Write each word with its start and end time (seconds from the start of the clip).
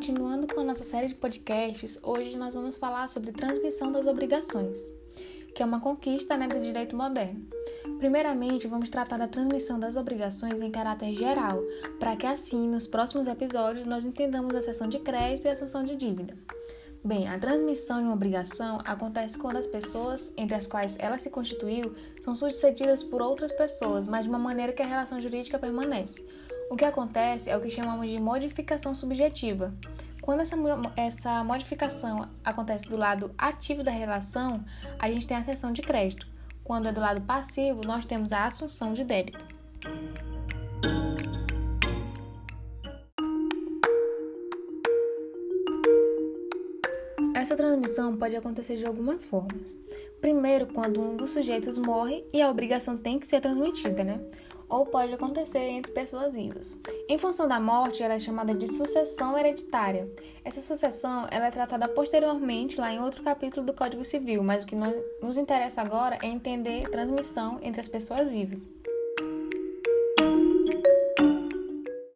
continuando 0.00 0.46
com 0.46 0.62
a 0.62 0.64
nossa 0.64 0.82
série 0.82 1.08
de 1.08 1.14
podcasts, 1.14 2.00
hoje 2.02 2.34
nós 2.34 2.54
vamos 2.54 2.74
falar 2.78 3.06
sobre 3.06 3.32
transmissão 3.32 3.92
das 3.92 4.06
obrigações, 4.06 4.78
que 5.54 5.62
é 5.62 5.66
uma 5.66 5.78
conquista 5.78 6.38
né, 6.38 6.48
do 6.48 6.58
direito 6.58 6.96
moderno. 6.96 7.46
Primeiramente, 7.98 8.66
vamos 8.66 8.88
tratar 8.88 9.18
da 9.18 9.28
transmissão 9.28 9.78
das 9.78 9.96
obrigações 9.96 10.62
em 10.62 10.70
caráter 10.70 11.12
geral, 11.12 11.62
para 11.98 12.16
que 12.16 12.26
assim, 12.26 12.66
nos 12.66 12.86
próximos 12.86 13.26
episódios, 13.26 13.84
nós 13.84 14.06
entendamos 14.06 14.54
a 14.54 14.62
seção 14.62 14.88
de 14.88 15.00
crédito 15.00 15.44
e 15.44 15.50
a 15.50 15.56
seção 15.56 15.84
de 15.84 15.94
dívida. 15.94 16.34
Bem, 17.04 17.28
a 17.28 17.38
transmissão 17.38 17.98
de 17.98 18.04
uma 18.04 18.14
obrigação 18.14 18.80
acontece 18.86 19.36
quando 19.36 19.58
as 19.58 19.66
pessoas 19.66 20.32
entre 20.34 20.56
as 20.56 20.66
quais 20.66 20.96
ela 20.98 21.18
se 21.18 21.28
constituiu 21.28 21.94
são 22.22 22.34
sucedidas 22.34 23.04
por 23.04 23.20
outras 23.20 23.52
pessoas, 23.52 24.08
mas 24.08 24.24
de 24.24 24.30
uma 24.30 24.38
maneira 24.38 24.72
que 24.72 24.80
a 24.80 24.86
relação 24.86 25.20
jurídica 25.20 25.58
permanece. 25.58 26.26
O 26.70 26.76
que 26.76 26.84
acontece 26.84 27.50
é 27.50 27.56
o 27.56 27.60
que 27.60 27.68
chamamos 27.68 28.08
de 28.08 28.20
modificação 28.20 28.94
subjetiva. 28.94 29.74
Quando 30.22 30.42
essa, 30.42 30.56
essa 30.96 31.42
modificação 31.42 32.30
acontece 32.44 32.88
do 32.88 32.96
lado 32.96 33.34
ativo 33.36 33.82
da 33.82 33.90
relação, 33.90 34.60
a 34.96 35.10
gente 35.10 35.26
tem 35.26 35.36
a 35.36 35.42
cessão 35.42 35.72
de 35.72 35.82
crédito. 35.82 36.28
Quando 36.62 36.86
é 36.86 36.92
do 36.92 37.00
lado 37.00 37.22
passivo, 37.22 37.80
nós 37.84 38.04
temos 38.04 38.32
a 38.32 38.46
assunção 38.46 38.92
de 38.94 39.02
débito. 39.02 39.44
Essa 47.34 47.56
transmissão 47.56 48.16
pode 48.16 48.36
acontecer 48.36 48.76
de 48.76 48.86
algumas 48.86 49.24
formas. 49.24 49.76
Primeiro, 50.20 50.68
quando 50.68 51.00
um 51.00 51.16
dos 51.16 51.30
sujeitos 51.30 51.76
morre 51.76 52.24
e 52.32 52.40
a 52.40 52.48
obrigação 52.48 52.96
tem 52.96 53.18
que 53.18 53.26
ser 53.26 53.40
transmitida, 53.40 54.04
né? 54.04 54.20
Ou 54.70 54.86
pode 54.86 55.12
acontecer 55.12 55.58
entre 55.58 55.90
pessoas 55.90 56.32
vivas. 56.34 56.78
Em 57.08 57.18
função 57.18 57.48
da 57.48 57.58
morte, 57.58 58.02
ela 58.02 58.14
é 58.14 58.18
chamada 58.20 58.54
de 58.54 58.68
sucessão 58.68 59.36
hereditária. 59.36 60.08
Essa 60.44 60.60
sucessão 60.60 61.26
ela 61.30 61.48
é 61.48 61.50
tratada 61.50 61.88
posteriormente 61.88 62.80
lá 62.80 62.92
em 62.92 63.00
outro 63.00 63.22
capítulo 63.22 63.66
do 63.66 63.74
Código 63.74 64.04
Civil, 64.04 64.42
mas 64.42 64.62
o 64.62 64.66
que 64.66 64.76
nós, 64.76 64.96
nos 65.20 65.36
interessa 65.36 65.82
agora 65.82 66.18
é 66.22 66.28
entender 66.28 66.88
transmissão 66.88 67.58
entre 67.62 67.80
as 67.80 67.88
pessoas 67.88 68.28
vivas. 68.28 68.68